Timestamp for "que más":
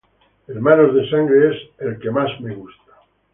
1.99-2.31